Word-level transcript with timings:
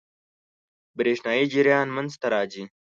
برېښنايي 0.97 1.45
جریان 1.53 1.87
منځ 1.95 2.11
ته 2.21 2.27
راځي. 2.33 2.63